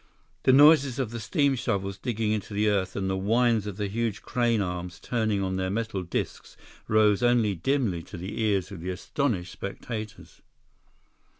[0.45, 3.87] The noises of the steam shovels digging into the earth and the whines of the
[3.87, 8.79] huge crane arms turning on their metal discs rose only dimly to the ears of
[8.81, 10.41] the astonished spectators.